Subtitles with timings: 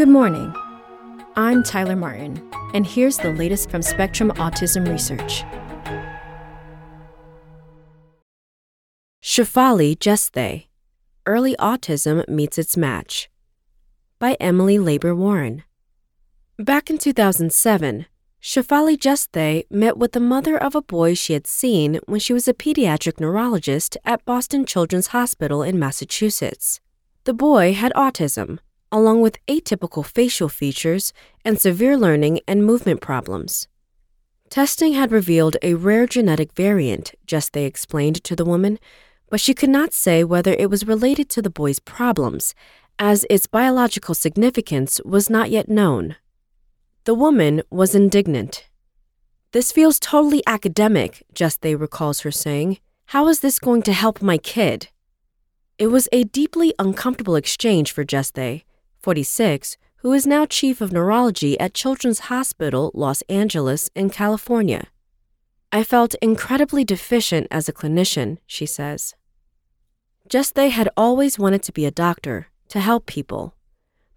[0.00, 0.54] Good morning.
[1.36, 5.44] I'm Tyler Martin, and here's the latest from Spectrum Autism Research.
[9.22, 10.68] Shafali Jeste
[11.26, 13.28] Early Autism Meets Its Match
[14.18, 15.64] by Emily Laber-Warren.
[16.58, 18.06] Back in 2007,
[18.42, 22.48] Shafali Jeste met with the mother of a boy she had seen when she was
[22.48, 26.80] a pediatric neurologist at Boston Children's Hospital in Massachusetts.
[27.24, 28.60] The boy had autism,
[28.92, 31.12] along with atypical facial features
[31.44, 33.68] and severe learning and movement problems.
[34.48, 38.78] Testing had revealed a rare genetic variant, Jeste explained to the woman,
[39.28, 42.54] but she could not say whether it was related to the boy's problems,
[42.98, 46.16] as its biological significance was not yet known.
[47.04, 48.66] The woman was indignant.
[49.52, 52.78] This feels totally academic, Jeste recalls her saying.
[53.06, 54.88] How is this going to help my kid?
[55.78, 58.64] It was a deeply uncomfortable exchange for Jeste,
[59.02, 64.88] 46, who is now chief of neurology at Children's Hospital Los Angeles in California.
[65.72, 69.14] I felt incredibly deficient as a clinician, she says.
[70.28, 73.54] Jeste had always wanted to be a doctor, to help people.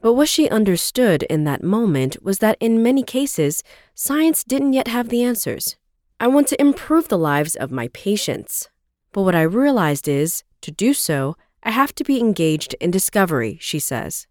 [0.01, 3.63] But what she understood in that moment was that in many cases,
[3.95, 5.77] science didn't yet have the answers.
[6.19, 8.69] I want to improve the lives of my patients.
[9.11, 13.57] But what I realized is, to do so, I have to be engaged in discovery,
[13.61, 14.27] she says.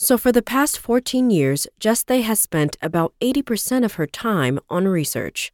[0.00, 4.86] So, for the past 14 years, Jeste has spent about 80% of her time on
[4.86, 5.50] research.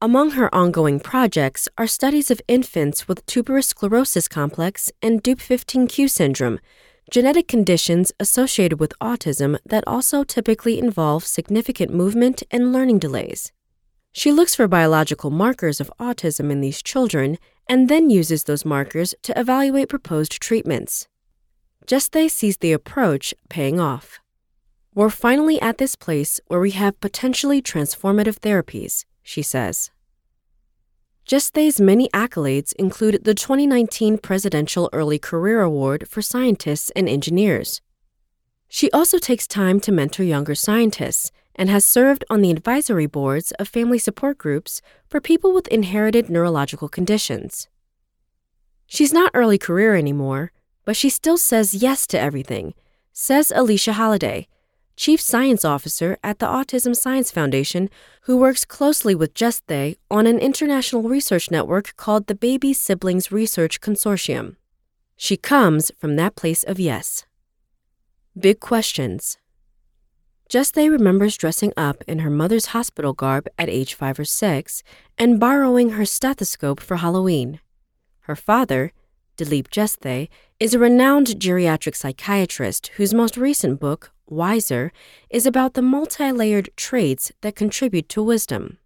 [0.00, 6.60] Among her ongoing projects are studies of infants with tuberous sclerosis complex and Dup15q syndrome,
[7.10, 13.50] genetic conditions associated with autism that also typically involve significant movement and learning delays.
[14.12, 17.38] She looks for biological markers of autism in these children
[17.68, 21.08] and then uses those markers to evaluate proposed treatments.
[21.86, 24.20] Jeste sees the approach paying off.
[24.94, 29.90] We're finally at this place where we have potentially transformative therapies, she says.
[31.26, 37.80] Jeste's many accolades include the 2019 Presidential Early Career Award for Scientists and Engineers.
[38.68, 43.52] She also takes time to mentor younger scientists and has served on the advisory boards
[43.60, 47.68] of family support groups for people with inherited neurological conditions.
[48.86, 50.52] She's not early career anymore,
[50.84, 52.74] but she still says yes to everything,
[53.12, 54.46] says Alycia Halladay,
[54.96, 57.88] Chief Science Officer at the Autism Science Foundation,
[58.22, 63.80] who works closely with Jeste on an international research network called the Baby Siblings Research
[63.80, 64.56] Consortium.
[65.16, 67.24] She comes from that place of yes.
[68.38, 69.38] Big questions.
[70.50, 74.82] Jeste remembers dressing up in her mother's hospital garb at age five or six
[75.16, 77.60] and borrowing her stethoscope for Halloween.
[78.22, 78.92] Her father,
[79.40, 80.28] Dilip Jeste,
[80.58, 84.92] is a renowned geriatric psychiatrist whose most recent book, Wiser,
[85.30, 88.76] is about the multi layered traits that contribute to wisdom.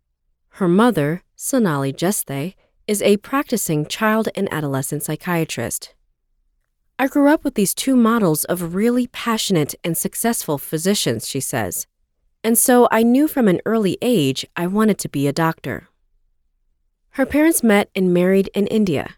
[0.61, 2.55] Her mother, Sonali Jeste,
[2.87, 5.93] is a practicing child and adolescent psychiatrist.
[7.01, 11.89] I grew up with these two models of really passionate and successful physicians, she says,
[12.45, 15.89] and so I knew from an early age I wanted to be a doctor.
[17.11, 19.17] Her parents met and married in India.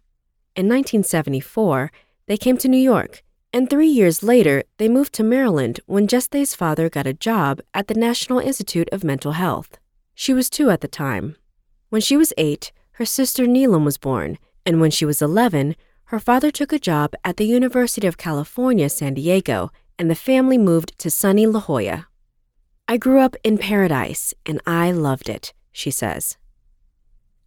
[0.56, 1.93] In 1974,
[2.27, 3.22] they came to New York
[3.56, 7.89] and three years later, they moved to Maryland when Jeste's father got a job at
[7.89, 9.78] the National Institute of Mental Health.
[10.15, 11.37] She was two at the time.
[11.89, 15.75] When she was eight, her sister Neelam was born, and when she was 11,
[16.12, 20.59] her father took a job at the University of California, San Diego, and the family
[20.59, 22.09] moved to sunny La Jolla.
[22.87, 26.37] I grew up in paradise, and I loved it, she says.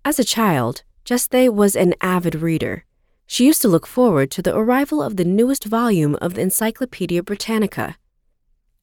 [0.03, 2.85] As a child, Jeste was an avid reader.
[3.31, 7.21] She used to look forward to the arrival of the newest volume of the Encyclopedia
[7.21, 7.95] Britannica.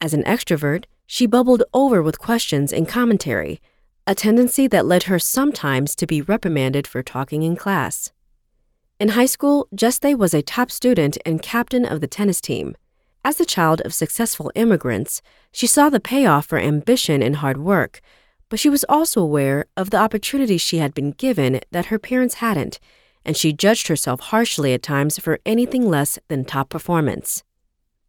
[0.00, 3.60] As an extrovert, she bubbled over with questions and commentary,
[4.06, 8.12] a tendency that led her sometimes to be reprimanded for talking in class.
[9.00, 12.76] In high school, Jeste was a top student and captain of the tennis team.
[13.24, 18.00] As the child of successful immigrants, she saw the payoff for ambition and hard work,
[18.48, 22.34] but she was also aware of the opportunities she had been given that her parents
[22.36, 22.78] hadn't
[23.26, 27.42] and she judged herself harshly at times for anything less than top performance.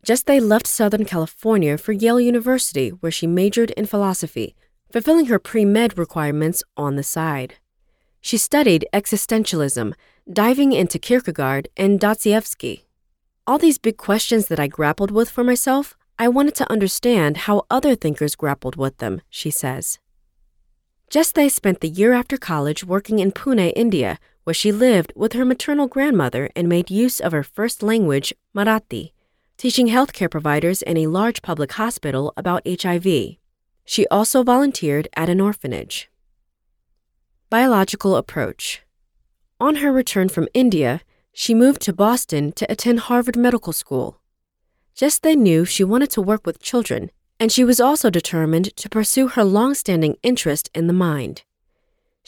[0.06, 4.56] Jeste left Southern California for Yale University, where she majored in philosophy,
[4.92, 7.56] fulfilling her pre med requirements on the side.
[8.22, 9.94] She studied existentialism,
[10.32, 12.86] diving into Kierkegaard and Dostoevsky.
[13.48, 17.66] All these big questions that I grappled with for myself, I wanted to understand how
[17.72, 20.00] other thinkers grappled with them, she says.
[21.10, 25.44] Jeste spent the year after college working in Pune, India, where she lived with her
[25.44, 29.12] maternal grandmother and made use of her first language, Marathi,
[29.58, 33.36] teaching healthcare providers in a large public hospital about HIV.
[33.84, 36.10] She also volunteered at an orphanage.
[37.50, 38.84] Biological approach.
[39.60, 41.02] On her return from India,
[41.34, 44.22] she moved to Boston to attend Harvard Medical School.
[44.96, 48.88] Jeste then knew she wanted to work with children, and she was also determined to
[48.88, 51.44] pursue her long-standing interest in the mind.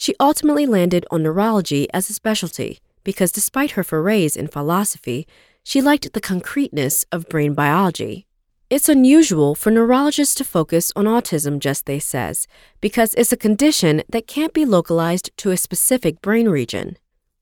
[0.00, 5.26] She ultimately landed on neurology as a specialty because despite her forays in philosophy,
[5.62, 8.26] she liked the concreteness of brain biology.
[8.70, 12.46] It's unusual for neurologists to focus on autism, Jeste says,
[12.80, 16.96] because it's a condition that can't be localized to a specific brain region.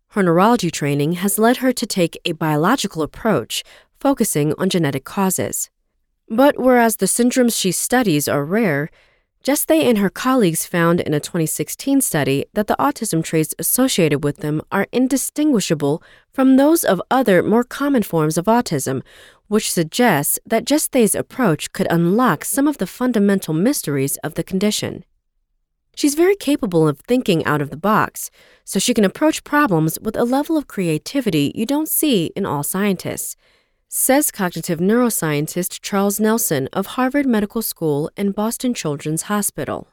[0.08, 3.62] Her neurology training has led her to take a biological approach,
[4.00, 5.70] focusing on genetic causes.
[6.28, 8.90] But whereas the syndromes she studies are rare,
[9.43, 14.38] Jeste and her colleagues found in a 2016 study that the autism traits associated with
[14.38, 16.02] them are indistinguishable
[16.32, 19.02] from those of other more common forms of autism,
[19.46, 25.05] which suggests that Jeste's approach could unlock some of the fundamental mysteries of the condition.
[25.94, 28.31] She's very capable of thinking out of the box,
[28.64, 32.62] so she can approach problems with a level of creativity you don't see in all
[32.62, 33.37] scientists
[33.90, 39.88] says cognitive neuroscientist Charles Nelson of Harvard Medical School and Boston Children's Hospital.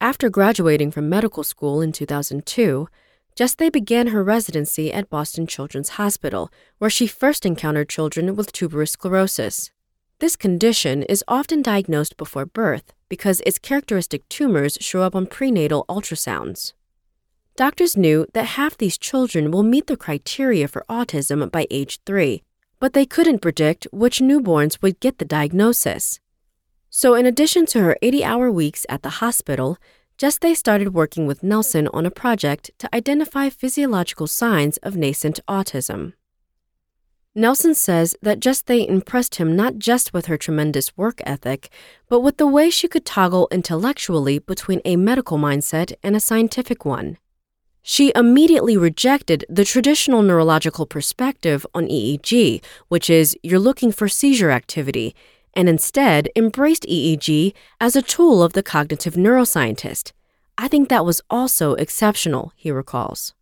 [0.00, 2.88] After graduating from medical school in 2002,
[3.34, 8.92] Jeste began her residency at Boston Children's Hospital, where she first encountered children with tuberous
[8.92, 9.72] sclerosis.
[10.20, 15.84] This condition is often diagnosed before birth because its characteristic tumors show up on prenatal
[15.88, 16.72] ultrasounds.
[17.56, 22.44] Doctors knew that half these children will meet the criteria for autism by age three,
[22.80, 26.20] but they couldn't predict which newborns would get the diagnosis.
[26.90, 29.78] So, in addition to her 80 hour weeks at the hospital,
[30.18, 36.14] Jeste started working with Nelson on a project to identify physiological signs of nascent autism.
[37.34, 41.68] Nelson says that Jeste impressed him not just with her tremendous work ethic,
[42.08, 46.84] but with the way she could toggle intellectually between a medical mindset and a scientific
[46.84, 47.16] one.
[47.82, 54.50] She immediately rejected the traditional neurological perspective on EEG, which is you're looking for seizure
[54.50, 55.14] activity,
[55.54, 60.12] and instead embraced EEG as a tool of the cognitive neuroscientist.
[60.56, 63.34] I think that was also exceptional, he recalls.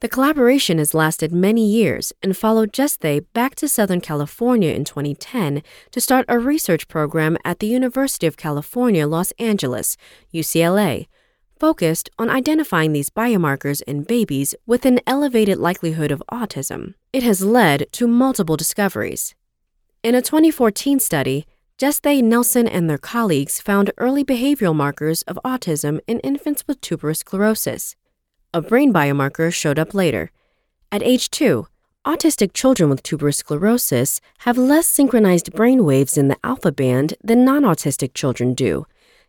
[0.00, 5.60] The collaboration has lasted many years and followed Jeste back to Southern California in 2010
[5.90, 9.96] to start a research program at the University of California, Los Angeles,
[10.32, 11.08] UCLA,
[11.58, 16.94] focused on identifying these biomarkers in babies with an elevated likelihood of autism.
[17.12, 19.34] It has led to multiple discoveries.
[20.02, 21.46] In a 2014 study,
[21.78, 27.20] Jeste Nelson and their colleagues found early behavioral markers of autism in infants with tuberous
[27.20, 27.94] sclerosis.
[28.52, 30.30] A brain biomarker showed up later.
[30.90, 31.66] At age 2,
[32.06, 37.44] autistic children with tuberous sclerosis have less synchronized brain waves in the alpha band than
[37.44, 38.86] non autistic children do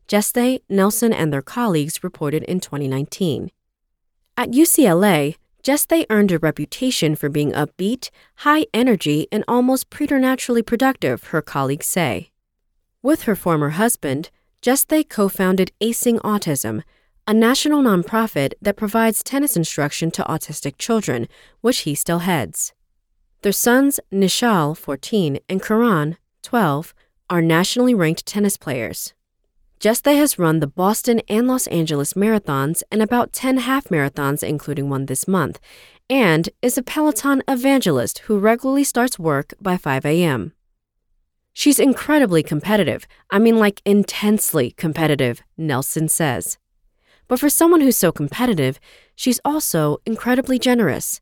[0.09, 3.51] Jeste, Nelson, and their colleagues reported in 2019.
[4.35, 11.25] At UCLA, Jeste earned a reputation for being upbeat, high energy, and almost preternaturally productive,
[11.25, 12.31] her colleagues say.
[13.03, 14.31] With her former husband,
[14.63, 16.81] Jeste co founded Acing Autism,
[17.27, 21.27] a national nonprofit that provides tennis instruction to autistic children,
[21.61, 22.73] which he still heads.
[23.43, 26.95] Their sons, Nishal, 14, and Karan, 12,
[27.29, 29.13] are nationally ranked tennis players.
[29.79, 34.89] Jeste has run the Boston and Los Angeles marathons and about 10 half marathons, including
[34.89, 35.57] one this month,
[36.09, 40.51] and is a Peloton evangelist who regularly starts work by 5 a.m.
[41.53, 43.07] She's incredibly competitive.
[43.31, 46.57] I mean, like intensely competitive, Nelson says.
[47.29, 48.81] But for someone who's so competitive,
[49.15, 51.21] she's also incredibly generous.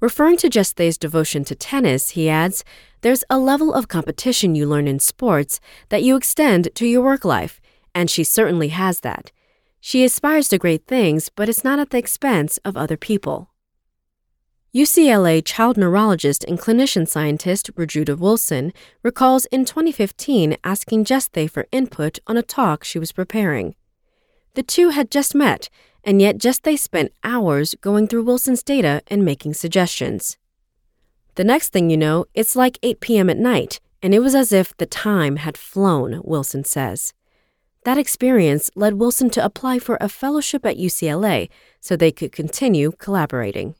[0.00, 2.64] Referring to Jeste's devotion to tennis, he adds,
[3.02, 7.26] there's a level of competition you learn in sports that you extend to your work
[7.26, 7.59] life
[7.94, 9.32] and she certainly has that.
[9.80, 13.50] She aspires to great things, but it's not at the expense of other people.
[14.74, 22.20] UCLA child neurologist and clinician scientist Rujuta Wilson recalls in 2015 asking Jeste for input
[22.28, 23.74] on a talk she was preparing.
[24.54, 25.70] The two had just met,
[26.04, 30.38] and yet Jeste spent hours going through Wilson's data and making suggestions.
[31.34, 33.30] The next thing you know, it's like 8 p.m.
[33.30, 37.12] at night, and it was as if the time had flown, Wilson says.
[37.84, 41.48] That experience led Wilson to apply for a fellowship at UCLA
[41.80, 43.74] so they could continue collaborating.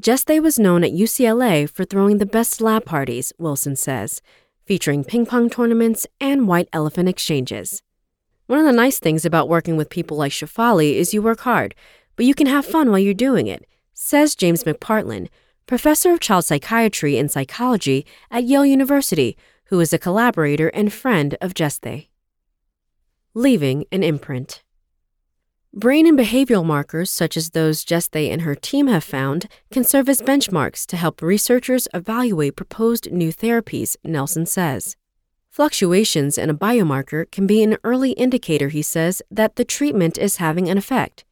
[0.00, 4.22] Jeste was known at UCLA for throwing the best lab parties, Wilson says,
[4.64, 7.82] featuring ping pong tournaments and white elephant exchanges.
[8.46, 11.74] One of the nice things about working with people like Shafali is you work hard,
[12.14, 15.28] but you can have fun while you're doing it, says James McPartland,
[15.66, 21.36] professor of child psychiatry and psychology at Yale University, who is a collaborator and friend
[21.40, 22.08] of Jeste.
[23.34, 24.62] Leaving an imprint.
[25.72, 30.10] Brain and behavioral markers, such as those Jeste and her team have found, can serve
[30.10, 34.96] as benchmarks to help researchers evaluate proposed new therapies, Nelson says.
[35.48, 40.36] Fluctuations in a biomarker can be an early indicator, he says, that the treatment is
[40.36, 41.24] having an effect.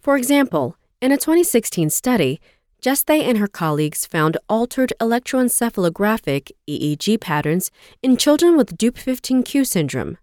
[0.00, 2.40] For example, in a 2016 study,
[2.82, 7.70] Jeste and her colleagues found altered electroencephalographic EEG patterns
[8.02, 10.18] in children with Dup15q syndrome.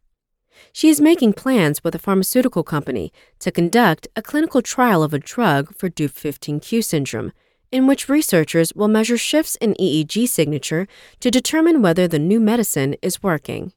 [0.71, 5.19] She is making plans with a pharmaceutical company to conduct a clinical trial of a
[5.19, 7.31] drug for Dup15q syndrome,
[7.71, 10.87] in which researchers will measure shifts in EEG signature
[11.19, 13.73] to determine whether the new medicine is working.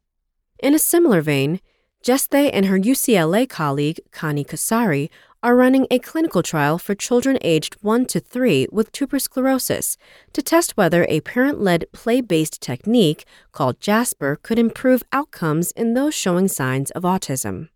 [0.60, 1.60] In a similar vein,
[2.04, 5.10] Jeste and her UCLA colleague, Connie Kasari,
[5.42, 9.96] are running a clinical trial for children aged 1 to 3 with tuberous sclerosis
[10.32, 15.94] to test whether a parent led play based technique called Jasper could improve outcomes in
[15.94, 17.68] those showing signs of autism.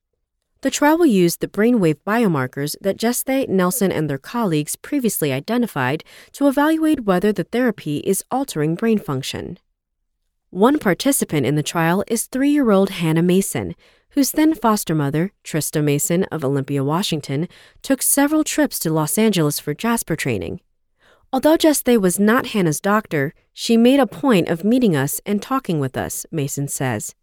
[0.63, 6.05] The trial will use the brainwave biomarkers that Jeste, Nelson, and their colleagues previously identified
[6.33, 9.59] to evaluate whether the therapy is altering brain function.
[10.51, 13.75] One participant in the trial is three year old Hannah Mason,
[14.13, 17.49] whose then foster mother, Trista Mason of Olympia, Washington,
[17.83, 20.61] took several trips to Los Angeles for Jasper training.
[21.33, 25.81] Although Jeste was not Hannah's doctor, she made a point of meeting us and talking
[25.81, 27.15] with us, Mason says.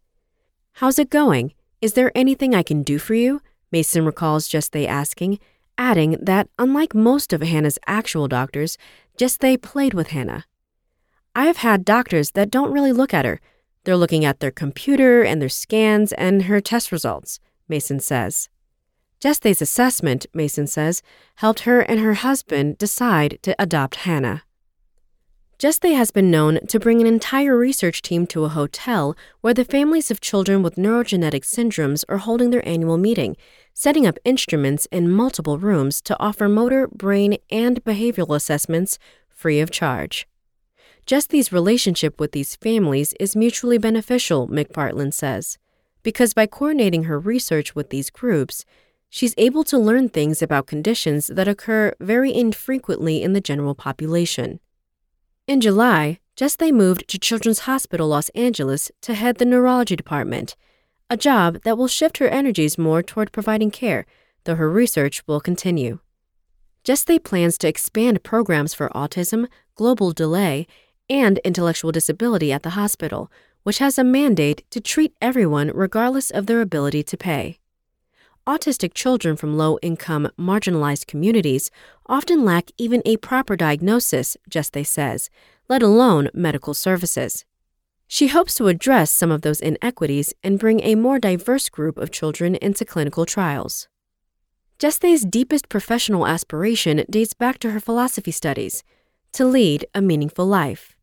[0.74, 1.54] How's it going?
[1.80, 3.42] Is there anything I can do for you?
[3.72, 5.40] Mason recalls Jeste asking,
[5.78, 8.78] adding that unlike most of Hannah's actual doctors,
[9.16, 10.46] Jeste played with Hannah.
[11.36, 13.40] I have had doctors that don't really look at her,
[13.84, 18.50] they're looking at their computer and their scans and her test results, Mason says.
[19.20, 21.02] Jeste's assessment, Mason says,
[21.36, 24.44] helped her and her husband decide to adopt Hannah.
[25.60, 29.66] Jeste has been known to bring an entire research team to a hotel where the
[29.66, 33.36] families of children with neurogenetic syndromes are holding their annual meeting,
[33.74, 39.70] setting up instruments in multiple rooms to offer motor, brain, and behavioral assessments free of
[39.70, 40.26] charge.
[41.10, 45.58] Jeste's relationship with these families is mutually beneficial, McPartland says,
[46.04, 48.64] because by coordinating her research with these groups,
[49.10, 54.60] she's able to learn things about conditions that occur very infrequently in the general population.
[55.48, 60.56] In July, Jeste moved to Children's Hospital Los Angeles to head the neurology department,
[61.10, 64.06] a job that will shift her energies more toward providing care,
[64.44, 65.98] though her research will continue.
[66.84, 70.68] Jeste plans to expand programs for autism, global delay,
[71.10, 73.32] and intellectual disability at the hospital,
[73.64, 77.60] which has a mandate to treat everyone regardless of their ability to pay.
[78.48, 81.70] Autistic children from low income, marginalized communities
[82.08, 85.30] often lack even a proper diagnosis, Jeste says,
[85.68, 87.46] let alone medical services.
[88.08, 92.10] She hopes to address some of those inequities and bring a more diverse group of
[92.10, 93.88] children into clinical trials.
[94.80, 98.84] Jeste's deepest professional aspiration dates back to her philosophy studies
[99.34, 100.98] to lead a meaningful life.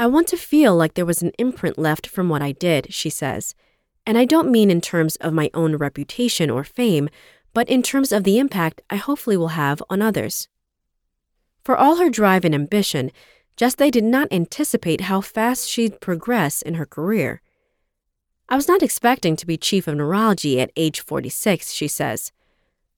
[0.00, 3.10] I want to feel like there was an imprint left from what I did, she
[3.10, 3.54] says.
[4.06, 7.10] And I don't mean in terms of my own reputation or fame,
[7.52, 10.48] but in terms of the impact I hopefully will have on others.
[11.64, 13.12] For all her drive and ambition,
[13.58, 17.42] Jeste did not anticipate how fast she'd progress in her career.
[18.48, 22.32] I was not expecting to be chief of neurology at age 46, she says.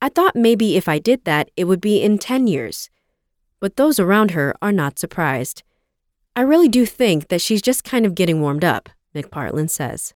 [0.00, 2.90] I thought maybe if I did that, it would be in 10 years.
[3.58, 5.64] But those around her are not surprised.
[6.34, 10.14] I really do think that she's just kind of getting warmed up, McPartland says.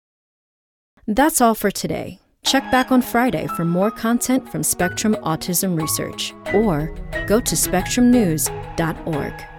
[1.07, 2.19] That's all for today.
[2.43, 6.95] Check back on Friday for more content from Spectrum Autism Research or
[7.27, 9.54] go to spectrumnews.org.